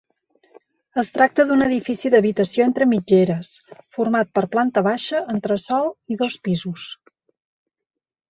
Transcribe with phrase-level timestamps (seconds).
[1.01, 3.51] Es tracta d'un edifici d'habitació entre mitgeres
[3.97, 6.87] format per planta baixa, entresòl i dos pisos.